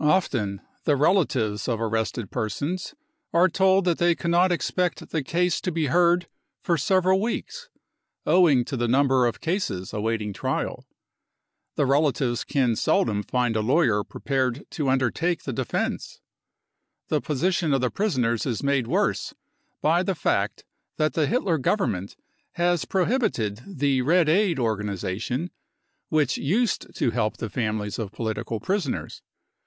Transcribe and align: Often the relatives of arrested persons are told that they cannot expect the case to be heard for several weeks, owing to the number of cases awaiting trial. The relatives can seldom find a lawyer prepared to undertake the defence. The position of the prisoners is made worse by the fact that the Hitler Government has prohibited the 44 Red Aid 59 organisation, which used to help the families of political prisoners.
Often 0.00 0.62
the 0.84 0.96
relatives 0.96 1.68
of 1.68 1.82
arrested 1.82 2.30
persons 2.30 2.94
are 3.34 3.46
told 3.50 3.84
that 3.84 3.98
they 3.98 4.14
cannot 4.14 4.50
expect 4.50 5.10
the 5.10 5.22
case 5.22 5.60
to 5.60 5.70
be 5.70 5.88
heard 5.88 6.28
for 6.62 6.78
several 6.78 7.20
weeks, 7.20 7.68
owing 8.24 8.64
to 8.64 8.76
the 8.78 8.88
number 8.88 9.26
of 9.26 9.42
cases 9.42 9.92
awaiting 9.92 10.32
trial. 10.32 10.86
The 11.74 11.84
relatives 11.84 12.42
can 12.42 12.74
seldom 12.74 13.22
find 13.22 13.54
a 13.54 13.60
lawyer 13.60 14.02
prepared 14.02 14.64
to 14.70 14.88
undertake 14.88 15.42
the 15.42 15.52
defence. 15.52 16.22
The 17.08 17.20
position 17.20 17.74
of 17.74 17.82
the 17.82 17.90
prisoners 17.90 18.46
is 18.46 18.62
made 18.62 18.86
worse 18.86 19.34
by 19.82 20.02
the 20.02 20.14
fact 20.14 20.64
that 20.96 21.12
the 21.12 21.26
Hitler 21.26 21.58
Government 21.58 22.16
has 22.52 22.86
prohibited 22.86 23.56
the 23.66 23.98
44 24.00 24.08
Red 24.08 24.28
Aid 24.30 24.48
59 24.56 24.66
organisation, 24.66 25.50
which 26.08 26.38
used 26.38 26.94
to 26.96 27.10
help 27.10 27.36
the 27.36 27.50
families 27.50 27.98
of 27.98 28.10
political 28.10 28.58
prisoners. 28.58 29.20